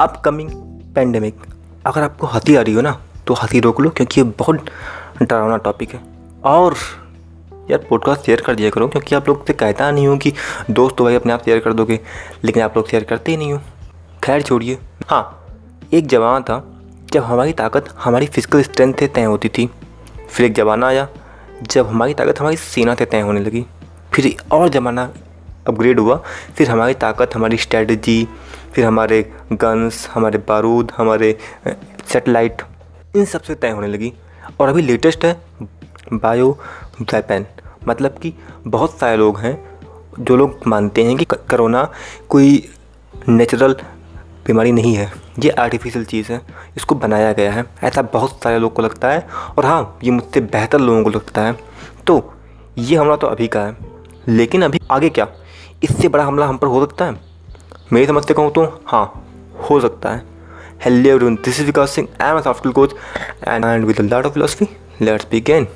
[0.00, 0.50] Upcoming
[0.94, 1.40] pandemic
[1.86, 4.68] अगर आपको हँसी आ रही हो ना तो हँसी रोक लो, क्योंकि ये बहुत
[5.22, 6.00] डरावना टॉपिक है।
[6.44, 6.74] और
[7.70, 10.32] यार पॉडकास्ट शेयर कर दिया करो, क्योंकि आप लोग से कहता नहीं हूँ कि
[10.70, 12.00] दोस्त तो भाई, अपने आप शेयर कर दोगे,
[12.44, 13.60] लेकिन आप लोग शेयर करते ही नहीं हो।
[14.24, 14.78] खैर, छोड़िए।
[15.08, 15.36] हाँ
[15.94, 16.64] एक जमाना था,
[17.12, 19.68] जब हमारी ताकत हमारी फ़िज़िकल स्ट्रेंथ से तय होती थी।
[20.28, 21.08] फिर एक ज़माना आया,
[21.62, 23.64] जब हमारी ताकत हमारी सेना से तय होने लगी।
[24.14, 25.10] फिर और ज़माना
[25.68, 26.16] अपग्रेड हुआ,
[26.56, 28.26] फिर हमारी ताकत, हमारी स्ट्रेटजी
[28.72, 31.38] फिर हमारे गन्स हमारे बारूद, हमारे
[32.06, 32.62] सेटेलाइट
[33.16, 34.12] इन सबसे तय होने लगी।
[34.60, 35.40] और अभी लेटेस्ट है
[36.12, 36.58] बायो
[37.02, 37.46] वेपन
[37.88, 38.34] मतलब कि
[38.66, 39.78] बहुत सारे लोग हैं
[40.20, 41.92] जो लोग मानते हैं कि करोना
[42.28, 42.68] कोई
[43.28, 43.76] नेचुरल
[44.46, 46.40] बीमारी नहीं है। ये आर्टिफिशियल चीज़ है,
[46.76, 49.26] इसको बनाया गया है। ऐसा बहुत सारे लोग को लगता है।
[49.58, 51.56] और हाँ ये मुझसे बेहतर लोगों को लगता है।
[52.06, 52.34] तो
[52.78, 53.76] ये हमला तो अभी का है।
[54.28, 55.28] लेकिन अभी आगे क्या?
[55.82, 57.29] इससे बड़ा हमला हम पर हो सकता है?
[57.92, 59.04] मेरी समझ से कहूँ तो हाँ
[59.70, 60.22] हो सकता है।
[60.82, 62.94] Hello everyone this is Vikas Singh I am a software coach
[63.44, 64.68] and and with lot of philosophy
[65.02, 65.66] let's begin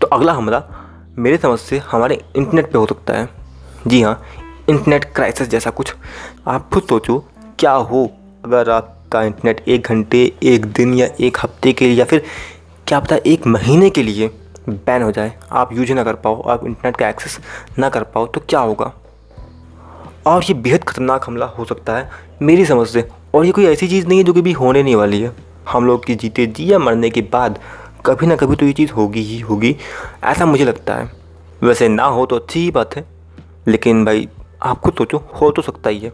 [0.00, 0.62] तो अगला हमला
[1.18, 3.28] मेरे समझ से हमारे इंटरनेट पे हो सकता है।
[3.86, 4.20] जी हाँ
[4.68, 5.94] इंटरनेट क्राइसिस जैसा कुछ।
[6.46, 7.18] आप खुद सोचो,
[7.58, 8.04] क्या हो
[8.44, 12.24] अगर आपका इंटरनेट एक घंटे, एक दिन या एक हफ़्ते के लिए या फिर
[12.88, 14.30] क्या पता एक महीने के लिए
[14.68, 17.40] बैन हो जाए। आप यूज़ ना कर पाओ, आप इंटरनेट का एक्सेस
[17.78, 18.92] ना कर पाओ तो क्या होगा?
[20.26, 22.10] और ये बेहद ख़तरनाक हमला हो सकता है,
[22.42, 25.20] मेरी समझ से। और ये कोई ऐसी चीज़ नहीं है जो कि होने नहीं वाली
[25.20, 25.32] है।
[25.68, 27.58] हम लोग की जीते जी या मरने के बाद
[28.06, 29.76] कभी ना कभी तो ये चीज़ होगी ही होगी,
[30.24, 31.10] ऐसा मुझे लगता है।
[31.62, 33.04] वैसे ना हो तो अच्छी ही बात है,
[33.68, 34.28] लेकिन भाई
[34.62, 36.12] आप खुद सोचो, हो तो सकता ही है।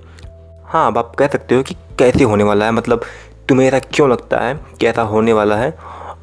[0.64, 3.02] हाँ अब आप कह सकते हो कि कैसे होने वाला है मतलब
[3.48, 5.74] तुम्हें ऐसा क्यों लगता है कि ऐसा होने वाला है?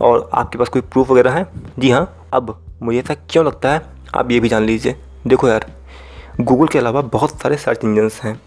[0.02, 1.46] और आपके पास कोई प्रूफ वगैरह है?
[1.80, 3.82] जी हाँ अब मुझे ऐसा क्यों लगता है?
[4.16, 4.96] आप ये भी जान लीजिए।
[5.28, 5.66] देखो यार।
[6.42, 8.40] गूगल के अलावा बहुत सारे सर्च इंजन्स हैं।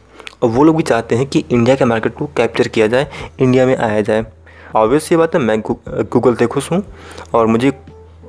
[0.43, 3.07] और वो लोग भी चाहते हैं कि इंडिया के मार्केट को कैप्चर किया जाए
[3.41, 4.25] इंडिया में आया जाए।
[4.77, 6.83] ऑब्वियस ये बात है मैं गूगल से खुश हूँ
[7.35, 7.71] और मुझे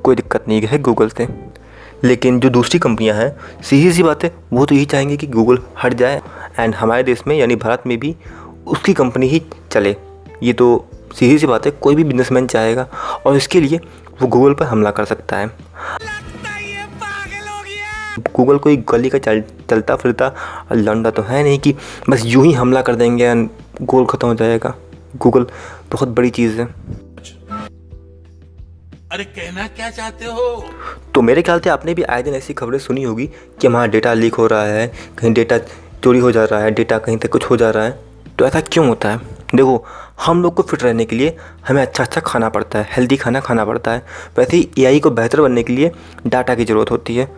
[0.04, 1.28] कोई दिक्कत नहीं है गूगल से।
[2.04, 5.58] लेकिन जो दूसरी कंपनियाँ हैं सीधी सी बात है वो तो यही चाहेंगे कि गूगल
[5.82, 6.20] हट जाए
[6.58, 8.14] एंड हमारे देश में यानी भारत में भी
[8.66, 9.42] उसकी कंपनी ही
[9.72, 9.96] चले।
[10.42, 12.86] ये तो सीधी सी बात है कोई भी बिजनेसमैन चाहेगा
[13.26, 13.80] और इसके लिए
[14.22, 15.50] वो गूगल पर हमला कर सकता है।
[18.34, 20.32] गूगल कोई गली का चल चलता फिरता
[20.72, 21.74] लंडा तो है नहीं कि
[22.10, 23.34] बस यूँ ही हमला कर देंगे
[23.82, 24.74] गोल ख़त्म हो जाएगा।
[25.16, 25.46] गूगल
[25.92, 26.64] बहुत बड़ी चीज़ है।
[29.12, 30.64] अरे कहना क्या चाहते हो?
[31.14, 33.26] तो मेरे ख्याल से आपने भी आए दिन ऐसी खबरें सुनी होगी
[33.60, 34.86] कि हमारा डेटा लीक हो रहा है
[35.18, 35.58] कहीं डेटा
[36.04, 37.98] चोरी हो जा रहा है डेटा कहीं तक कुछ हो जा रहा है।
[38.38, 39.20] तो ऐसा क्यों होता है?
[39.54, 39.84] देखो
[40.26, 41.36] हम लोग को फिट रहने के लिए
[41.68, 44.02] हमें अच्छा अच्छा खाना पड़ता है हेल्दी खाना खाना पड़ता है।
[44.38, 45.90] वैसे ही एआई को बेहतर बनने के लिए
[46.26, 47.30] डाटा की ज़रूरत होती है।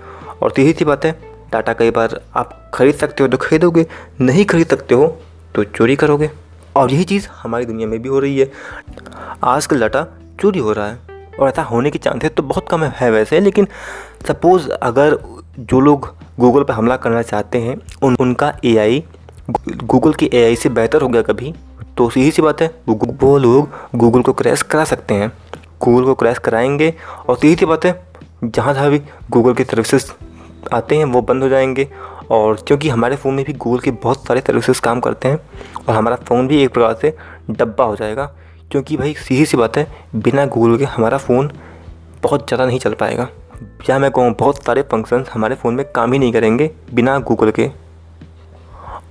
[0.42, 1.12] और तीसरी सी बात है
[1.52, 3.86] डाटा कई बार आप खरीद सकते हो तो खरीदोगे,
[4.20, 5.06] नहीं खरीद सकते हो
[5.54, 6.30] तो चोरी करोगे।
[6.76, 8.50] और यही चीज़ हमारी दुनिया में भी हो रही है।
[9.44, 10.06] आजकल डाटा
[10.40, 10.98] चोरी हो रहा है,
[11.40, 13.68] और ऐसा होने के चांसेस तो बहुत कम है वैसे, लेकिन
[14.28, 15.18] सपोज़ अगर
[15.58, 19.04] जो लोग गूगल पर हमला करना चाहते हैं, उन, उनका एआई
[19.84, 21.54] गूगल की एआई से बेहतर हो गया कभी
[21.96, 25.32] तो सीधी सी बात है। वो लोग गूगल को क्रैश करा सकते हैं।
[25.80, 26.92] गूगल को क्रैश कराएँगे,
[27.28, 27.92] और सीधी सी बात है,
[28.44, 30.10] जहाँ जहाँ भी गूगल की सर्विसेज़
[30.72, 31.88] आते हैं, वो बंद हो जाएँगे।
[32.30, 35.38] और क्योंकि हमारे फ़ोन में भी गूगल के बहुत सारे सर्विसेज़ काम करते हैं,
[35.88, 37.16] और हमारा फ़ोन भी एक प्रकार से
[37.50, 38.24] डब्बा हो जाएगा।
[38.70, 41.50] क्योंकि भाई, सीधी सी बात है, बिना गूगल के हमारा फ़ोन
[42.22, 43.28] बहुत ज़्यादा नहीं चल पाएगा।
[43.90, 47.50] या मैं कहूँ, बहुत सारे फ़ंक्शंस हमारे फ़ोन में काम ही नहीं करेंगे बिना गूगल
[47.50, 47.70] के।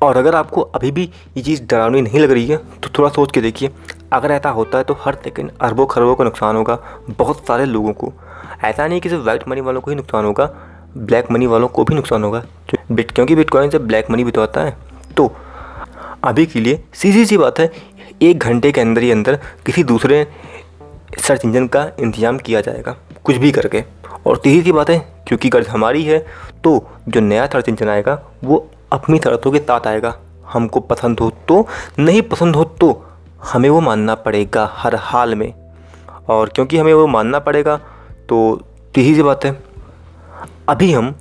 [0.02, 1.04] और अगर आपको अभी भी
[1.38, 3.70] ये चीज़ डरावनी नहीं लग रही है तो थोड़ा सोच के देखिए।
[4.14, 6.78] अगर ऐसा होता है तो हर सेकेंड अरबों खरबों का नुकसान होगा,
[7.10, 8.12] बहुत सारे लोगों को।
[8.64, 10.46] ऐसा नहीं कि सिर्फ़ वाइट मनी वालों को ही नुकसान होगा
[10.98, 12.44] ब्लैक मनी वालों को भी नुकसान होगा।
[12.92, 14.78] बिट क्योंकि बिटकॉइन से ब्लैक मनी भी तो आता है।
[15.18, 15.32] तो
[16.24, 17.72] अभी के लिए सीधी सी बात है,
[18.22, 20.26] एक घंटे के अंदर ही अंदर किसी दूसरे
[21.20, 23.84] सर्च इंजन का इंतज़ाम किया जाएगा, कुछ भी करके।
[24.26, 24.98] और तीसरी सी बात है,
[25.28, 26.20] क्योंकि कर्ज हमारी है
[26.64, 30.16] तो जो नया सर्च इंजन आएगा, वो अपनी शर्तों के साथ आएगा।
[30.46, 31.68] हमको पसंद हो तो
[32.00, 32.90] नहीं पसंद हो तो
[33.44, 35.54] हमें वो मानना पड़ेगा हर हाल में।
[36.30, 37.78] और क्योंकि हमें वो मानना पड़ेगा
[38.30, 38.38] तो
[38.96, 39.52] तीसरी सी बात है
[40.68, 41.14] अभी हम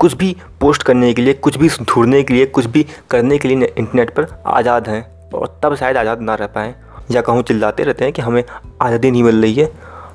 [0.00, 3.48] कुछ भी पोस्ट करने के लिए, कुछ भी ढूँढने के लिए, कुछ भी करने के
[3.48, 6.74] लिए इंटरनेट पर आज़ाद हैं और तब शायद आज़ाद ना रह पाएँ।
[7.10, 8.42] या कहूँ चिल्लाते रहते हैं कि हमें
[8.82, 9.66] आज़ादी नहीं मिल रही है,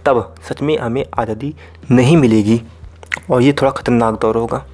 [0.05, 1.53] तब सच में हमें आज़ादी
[1.91, 2.61] नहीं मिलेगी।
[3.29, 4.65] और ये थोड़ा ख़तरनाक दौर होगा।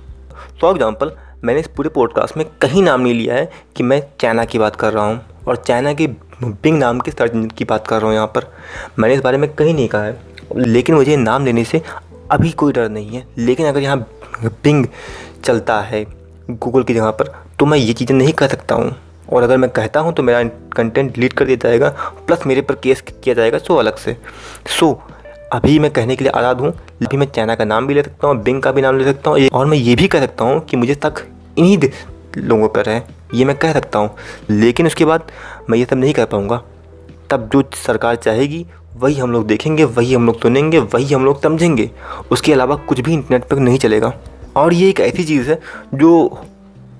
[0.62, 1.12] फॉर एग्ज़ाम्पल
[1.44, 4.76] मैंने इस पूरे पॉडकास्ट में कहीं नाम नहीं लिया है कि मैं चाइना की बात
[4.76, 6.08] कर रहा हूँ और चाइना के
[6.44, 8.52] बिंग नाम के सर्च की बात कर रहा हूँ यहाँ पर।
[9.00, 10.20] मैंने इस बारे में कहीं नहीं कहा है,
[10.58, 11.82] लेकिन मुझे नाम लेने से
[12.32, 13.98] अभी कोई डर नहीं है, लेकिन अगर यहाँ
[14.44, 14.86] बिंग
[15.44, 16.06] चलता है
[16.50, 18.96] गूगल की जगह पर तो मैं ये चीज़ें नहीं कर सकता हूँ।
[19.28, 20.44] और अगर मैं कहता हूँ तो मेरा
[20.76, 21.90] कंटेंट डिलीट कर दिया जाएगा
[22.28, 24.16] प्लस मेरे पर केस किया जाएगा सो अलग से।
[24.70, 24.92] सो
[25.54, 26.72] अभी मैं कहने के लिए आज़ाद हूँ,
[27.06, 29.30] अभी मैं चाइना का नाम भी ले सकता हूँ बिंग का भी नाम ले सकता
[29.30, 31.26] हूँ, और मैं ये भी कह सकता हूँ कि मुझे तक
[31.58, 31.78] इन्हीं
[32.38, 34.16] लोगों पर है, ये मैं कह सकता हूँ।
[34.52, 35.32] लेकिन उसके बाद
[35.70, 36.62] मैं ये सब नहीं कर पाऊँगा।
[37.30, 38.66] तब जो सरकार चाहेगी
[39.00, 41.92] वही हम लोग देखेंगे, वही हम लोग सुनेंगे, वही हम लोग समझेंगे।
[42.32, 44.14] उसके अलावा कुछ भी इंटरनेट पर नहीं चलेगा।
[44.56, 45.60] और ये एक ऐसी चीज़ है
[45.94, 46.42] जो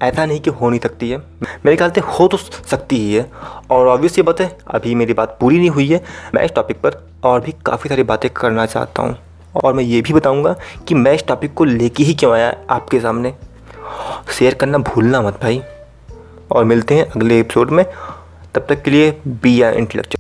[0.02, 3.32] ऐसा नहीं कि हो नहीं सकती है। मेरे ख्याल से हो तो सकती ही है।
[3.70, 6.04] और ऑब्वियस ये बात है, अभी मेरी बात पूरी नहीं हुई है।
[6.36, 9.18] मैं इस टॉपिक पर और भी काफ़ी सारी बातें करना चाहता हूँ।
[9.64, 10.56] और मैं ये भी बताऊँगा
[10.88, 13.34] कि मैं इस टॉपिक को लेके ही क्यों आया आपके सामने।
[14.32, 15.62] शेयर करना भूलना मत भाई।
[16.52, 17.86] और मिलते हैं अगले एपिसोड में।
[18.56, 20.17] तब तक के लिए बी या intellectual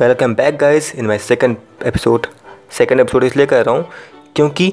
[0.00, 1.56] welcome back guys in my second
[1.86, 2.26] episode.
[2.70, 3.84] Second episode इसलिए कह रहा हूँ
[4.36, 4.72] क्योंकि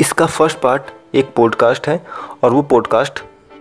[0.00, 0.82] इसका फ़र्स्ट पार्ट
[1.14, 2.00] एक पॉडकास्ट है
[2.42, 3.20] और वो पॉडकास्ट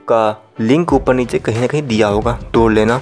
[0.10, 0.22] का
[0.60, 3.02] लिंक ऊपर नीचे कहीं ना कहीं दिया होगा, तोड़ लेना।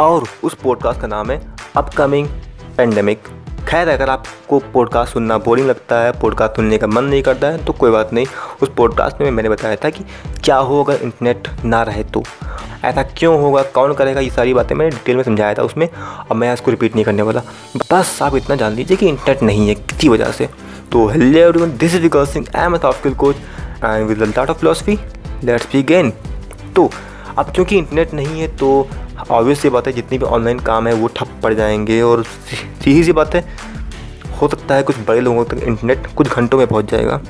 [0.00, 1.40] और उस पॉडकास्ट का नाम है
[1.76, 2.28] अपकमिंग
[2.76, 3.28] पेंडेमिक।
[3.68, 7.64] खैर, अगर आपको पॉडकास्ट सुनना बोरिंग लगता है पॉडकास्ट सुनने का मन नहीं करता है
[7.64, 8.26] तो कोई बात नहीं।
[8.62, 10.04] उस पॉडकास्ट में मैंने बताया था कि
[10.44, 12.22] क्या हो अगर इंटरनेट ना रहे तो।
[12.84, 13.62] ऐसा क्यों होगा?
[13.62, 14.20] कौन करेगा?
[14.20, 15.88] ये सारी बातें मैंने डिटेल में समझाया था उसमें,
[16.30, 17.42] अब मैं इसको रिपीट नहीं करने वाला।
[17.92, 20.48] बस आप इतना जान लीजिए कि इंटरनेट नहीं है किसी वजह से।
[20.92, 23.36] तो hello everyone this is Vikas Singh I am a coach
[23.84, 24.98] and with lot of philosophy
[25.44, 26.12] let's begin
[26.76, 26.90] तो
[27.38, 28.88] अब क्योंकि इंटरनेट नहीं है तो
[29.30, 33.02] ऑब्वियस सी बात है, जितनी भी ऑनलाइन काम है, वो ठप पड़ जाएँगे और सीधी
[33.04, 33.44] सी बात है,
[34.42, 37.20] हो सकता है कुछ बड़े लोगों तक इंटरनेट कुछ घंटों में पहुँच जाएगा,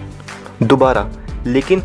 [0.63, 1.09] दोबारा।
[1.47, 1.83] लेकिन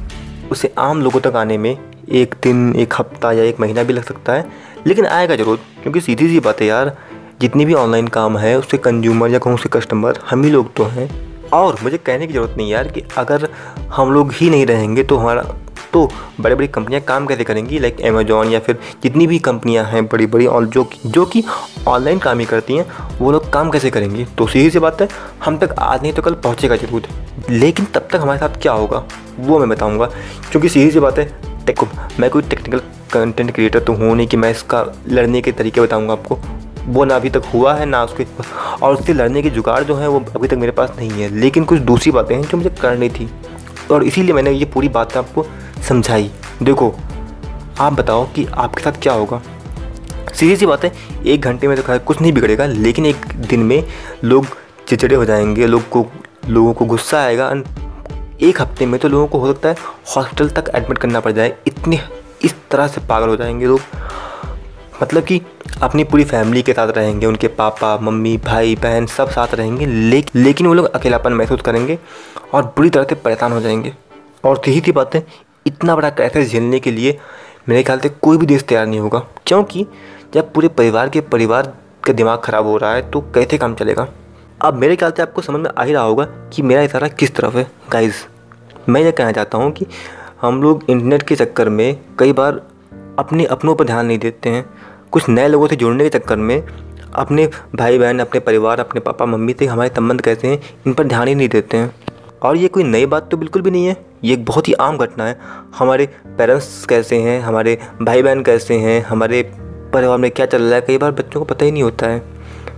[0.51, 1.77] उसे आम लोगों तक आने में
[2.11, 4.45] एक दिन, एक हफ़्ता या एक महीना भी लग सकता है,
[4.87, 6.97] लेकिन आएगा ज़रूर, क्योंकि सीधी सी बात है यार,
[7.41, 10.83] जितनी भी ऑनलाइन काम है, उससे कंज्यूमर या कहूँ से कस्टमर हम ही लोग तो
[10.83, 11.09] हैं।
[11.49, 13.49] और मुझे कहने की ज़रूरत नहीं यार कि अगर
[13.91, 15.43] हम लोग ही नहीं रहेंगे तो हमारा
[15.93, 16.09] तो
[16.41, 17.79] बड़ी बड़ी कंपनियाँ काम कैसे करेंगी?
[17.79, 21.43] लाइक अमेजोन या फिर जितनी भी कंपनियाँ हैं बड़ी बड़ी और जो जो कि
[21.87, 22.85] ऑनलाइन काम ही करती हैं,
[23.19, 24.25] वो लोग काम कैसे करेंगी?
[24.37, 25.07] तो सीधी सी बात है,
[25.45, 27.07] हम तक आज नहीं तो कल पहुँचेगा ज़रूर।
[27.49, 29.03] लेकिन तब तक हमारे साथ क्या होगा,
[29.39, 30.05] वो मैं बताऊँगा।
[30.51, 31.25] क्योंकि सीधी सी बात है,
[31.65, 31.87] देखो,
[32.19, 32.81] मैं कोई टेक्निकल
[33.13, 36.39] कंटेंट क्रिएटर तो हूँ नहीं कि मैं इसका लड़ने के तरीके बताऊँगा आपको।
[36.87, 38.25] वो ना अभी तक हुआ है, ना उसके,
[38.81, 41.65] और उससे लड़ने की जुगाड़ जो है, वो अभी तक मेरे पास नहीं है। लेकिन
[41.65, 43.29] कुछ दूसरी बातें हैं जो मुझे करनी थी।
[43.91, 45.45] और इसीलिए मैंने ये पूरी बात आपको
[45.83, 46.29] समझाई।
[46.63, 46.93] देखो
[47.79, 49.41] आप बताओ कि आपके साथ क्या होगा।
[50.33, 50.91] सीधी सी बात है
[51.25, 53.83] एक घंटे में तो खैर कुछ नहीं बिगड़ेगा लेकिन एक दिन में
[54.23, 54.45] लोग
[54.87, 56.05] चिचड़े हो जाएँगे लोग को
[56.47, 57.49] लोगों को गुस्सा आएगा।
[58.41, 59.75] एक हफ़्ते में तो लोगों को हो सकता है
[60.15, 61.99] हॉस्पिटल तक एडमिट करना पड़ जाए। इतने
[62.43, 63.79] इस तरह से पागल हो जाएँगे लोग।
[65.03, 65.41] मतलब कि
[65.81, 70.23] अपनी पूरी फैमिली के साथ रहेंगे उनके पापा मम्मी भाई बहन सब साथ रहेंगे ले,
[70.35, 71.97] लेकिन वो लोग अकेलापन महसूस करेंगे
[72.53, 73.93] और बुरी तरह से परेशान हो जाएँगे।
[74.43, 75.25] और यही थी बात है
[75.65, 77.17] इतना बड़ा कैसे झेलने के लिए,
[77.69, 79.85] मेरे ख्याल से कोई भी देश तैयार नहीं होगा। क्योंकि
[80.33, 81.73] जब पूरे परिवार के परिवार
[82.03, 84.07] का दिमाग ख़राब हो रहा है तो कैसे काम चलेगा?
[84.61, 86.23] अब मेरे ख्याल से आपको समझ में आ ही रहा होगा
[86.53, 88.15] कि मेरा इशारा किस तरफ़ है। गाइज़
[88.89, 89.85] मैं ये कहना चाहता हूँ कि
[90.41, 92.61] हम लोग इंटरनेट के चक्कर में कई बार
[93.19, 94.65] अपने अपनों पर ध्यान नहीं देते हैं।
[95.11, 96.63] कुछ नए लोगों से जुड़ने के चक्कर में
[97.13, 101.03] अपने भाई बहन अपने परिवार, अपने पापा, मम्मी से हमारे संबंध कैसे हैं, इन पर
[101.03, 101.95] ध्यान ही नहीं देते हैं।
[102.43, 104.97] और ये कोई नई बात तो बिल्कुल भी नहीं है। ये एक बहुत ही आम
[104.97, 105.37] घटना है।
[105.77, 106.05] हमारे
[106.37, 107.39] पेरेंट्स कैसे हैं?
[107.41, 109.01] हमारे भाई बहन कैसे हैं?
[109.03, 109.41] हमारे
[109.93, 110.81] परिवार में क्या चल रहा है?
[110.81, 112.21] कई बार बच्चों को पता ही नहीं होता है।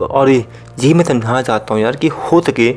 [0.02, 2.72] और यही मैं समझाना चाहता हूँ यार कि हो सके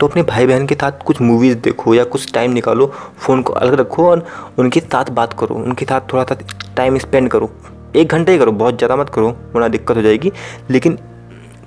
[0.00, 2.86] तो अपने भाई बहन के साथ कुछ मूवीज़ देखो या कुछ टाइम निकालो
[3.18, 4.26] फ़ोन को अलग रखो और
[4.58, 6.36] उनके साथ बात करो। उनके साथ थोड़ा सा
[6.76, 7.50] टाइम स्पेंड करो।
[7.96, 10.32] एक घंटे ही करो, बहुत ज़्यादा मत करो, वरना दिक्कत हो जाएगी।
[10.70, 10.98] लेकिन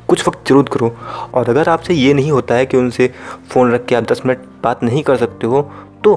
[0.09, 0.95] कुछ वक्त ज़रूर करो
[1.33, 3.11] और अगर आपसे ये नहीं होता है कि उनसे
[3.49, 5.61] फ़ोन रख के आप दस मिनट बात नहीं कर सकते हो
[6.03, 6.13] तो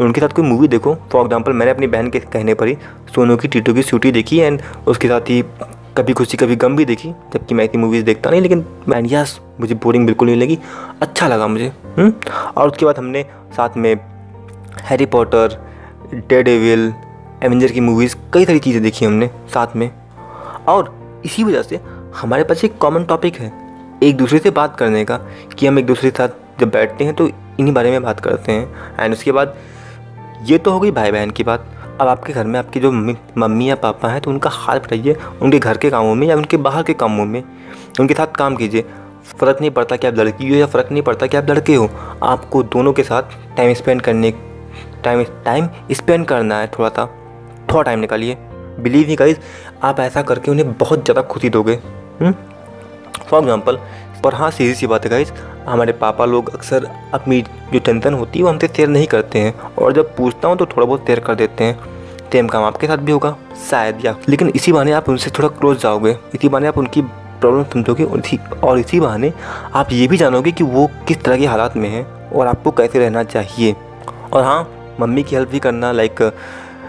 [0.00, 2.76] उनके साथ कोई मूवी देखो फॉर एग्ज़ाम्पल मैंने अपनी बहन के कहने पर ही
[3.14, 5.42] सोनू की, टीटू की सूटी देखी एंड उसके साथ ही
[5.96, 9.38] कभी खुशी, कभी गम भी देखी, जबकि मैं इतनी मूवीज़ देखता नहीं, लेकिन मैन यस
[9.60, 10.58] मुझे बोरिंग बिल्कुल नहीं लगी
[11.02, 11.94] अच्छा लगा मुझे हुँ?
[11.98, 12.12] हम्म?
[12.56, 13.22] और उसके बाद हमने
[13.56, 13.94] साथ में
[14.84, 15.58] Harry Potter
[16.14, 16.92] dead evil
[17.44, 19.90] avenger की मूवीज़ कई सारी चीज़ें देखी हमने साथ में
[20.68, 20.94] और
[21.24, 21.80] इसी वजह से
[22.14, 23.52] हमारे पास एक कॉमन टॉपिक है,
[24.02, 25.16] एक दूसरे से बात करने का,
[25.58, 28.52] कि हम एक दूसरे के साथ जब बैठते हैं तो इन्हीं बारे में बात करते
[28.52, 29.56] हैं। एंड उसके बाद
[30.44, 31.66] ये तो हो गई भाई बहन की बात।
[32.00, 35.58] अब आपके घर में आपके जो मम्मी या पापा हैं तो उनका हाल बताइए। उनके
[35.58, 37.42] घर के कामों में या उनके बाहर के कामों में?
[38.00, 38.84] उनके साथ काम कीजिए।
[39.30, 41.88] फ़र्क नहीं पड़ता कि आप लड़की हो या फ़र्क नहीं पड़ता कि आप लड़के हो।
[42.22, 44.32] आपको दोनों के साथ टाइम स्पेंड करने
[45.04, 47.06] टाइम टाइम स्पेंड करना है थोड़ा सा
[47.70, 48.36] थोड़ा टाइम निकालिए।
[48.80, 49.38] बिलीव ही गाइज़
[49.82, 51.78] आप ऐसा करके उन्हें बहुत ज़्यादा खुशी दोगे।
[52.22, 53.78] फॉर एग्ज़ाम्पल
[54.24, 55.32] पर हाँ सीधी सी बात है गाइस
[55.66, 57.40] हमारे पापा लोग अक्सर अपनी
[57.72, 60.66] जो टेंशन होती है वो हमसे शेयर नहीं करते हैं। और जब पूछता हूँ तो
[60.66, 61.78] थोड़ा बहुत शेयर कर देते हैं।
[62.32, 63.34] सेम काम आपके साथ भी होगा,
[63.70, 67.64] शायद या। लेकिन इसी बहाने आप उनसे थोड़ा क्लोज जाओगे। इसी बहाने आप उनकी प्रॉब्लम
[67.72, 69.32] समझोगे उसी और इसी बहाने
[69.74, 72.98] आप ये भी जानोगे कि वो किस तरह के हालात में हैं और आपको कैसे
[72.98, 73.74] रहना चाहिए।
[74.32, 76.22] और हाँ मम्मी की हेल्प भी करना लाइक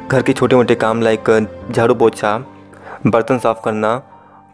[0.08, 1.30] घर के छोटे मोटे काम लाइक
[1.72, 2.38] झाड़ू पोछा
[3.08, 4.02] बर्तन साफ़ करना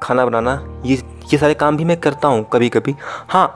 [0.01, 0.96] खाना बनाना, ये
[1.32, 2.96] ये सारे काम भी मैं करता हूँ कभी कभी
[3.29, 3.56] हाँ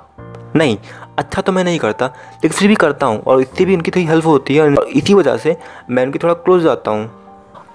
[0.56, 0.78] नहीं
[1.18, 4.06] अच्छा तो मैं नहीं करता, लेकिन फिर भी करता हूँ और इससे भी उनकी थोड़ी
[4.06, 5.56] हेल्प होती है और इसी वजह से
[5.90, 7.12] मैं उनकी थोड़ा क्लोज जाता हूँ।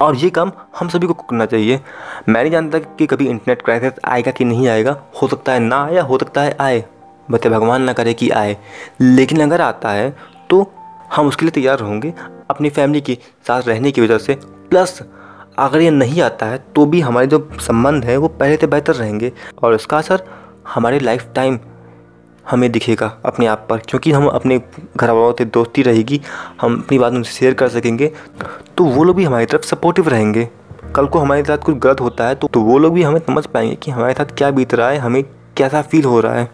[0.00, 1.80] और ये काम हम सभी को करना चाहिए।
[2.28, 5.82] मैं नहीं जानता कि कभी इंटरनेट क्राइसिस आएगा कि नहीं आएगा, हो सकता है ना
[5.84, 6.84] आया हो सकता है आए।
[7.28, 8.56] बच्चे भगवान ना करे कि आए।
[9.00, 10.10] लेकिन अगर आता है
[10.50, 10.60] तो
[11.14, 12.12] हम उसके लिए तैयार होंगे,
[12.50, 15.02] अपनी फैमिली के साथ रहने की वजह से। प्लस
[15.58, 18.94] अगर ये नहीं आता है तो भी हमारे जो संबंध है वो पहले से बेहतर
[18.94, 20.22] रहेंगे। और इसका असर
[20.68, 21.58] हमारे लाइफ टाइम
[22.46, 24.60] हमें दिखेगा अपने आप पर। क्योंकि हम अपने
[24.96, 26.20] घर वालों से दोस्ती रहेगी
[26.60, 28.12] हम अपनी बात उनसे शेयर कर सकेंगे
[28.76, 30.48] तो वो लोग भी हमारी तरफ़ सपोर्टिव रहेंगे।
[30.96, 33.46] कल को हमारे साथ कुछ गलत होता है तो, तो वो लोग भी हमें समझ
[33.46, 35.22] पाएँगे कि हमारे साथ क्या बीत रहा है हमें
[35.56, 36.50] कैसा फील हो रहा है।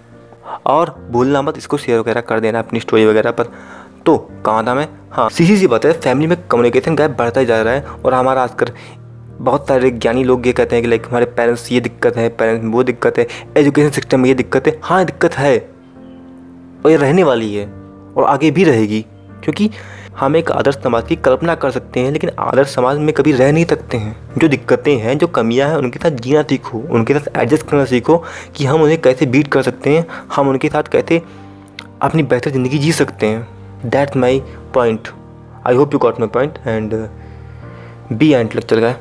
[0.67, 3.49] और भूलना मत इसको शेयर वगैरह कर देना अपनी स्टोरी वगैरह पर।
[4.07, 4.89] तो कहाँ था मैं?
[5.11, 8.15] हाँ सीधी सी बात है फैमिली में कम्युनिकेशन गैप बढ़ता ही जा रहा है और
[8.15, 8.73] हमारा आजकल
[9.39, 12.67] बहुत सारे ज्ञानी लोग ये कहते हैं कि लाइक हमारे पेरेंट्स ये दिक्कत है पेरेंट्स
[12.67, 15.59] वो दिक्कत है एजुकेशन सिस्टम में ये दिक्कत है। हाँ दिक्कत है
[16.79, 19.01] और ये रहने वाली है और आगे भी रहेगी
[19.45, 19.71] क्योंकि
[20.19, 23.53] हम एक आदर्श समाज की कल्पना कर सकते हैं, लेकिन आदर्श समाज में कभी रह
[23.53, 27.37] नहीं सकते हैं। जो दिक्कतें हैं, जो कमियाँ हैं, उनके साथ जीना सीखो, उनके साथ
[27.37, 28.17] एडजस्ट करना सीखो
[28.57, 30.07] कि हम उन्हें कैसे बीट कर सकते हैं,
[30.37, 31.23] हम उनके साथ कैसे
[32.03, 33.54] अपनी बेहतर ज़िंदगी जी सकते हैं।
[33.87, 34.41] That's my
[34.75, 35.09] point
[35.67, 36.95] I hope you got my point and
[38.13, 38.97] be and लग चल गाय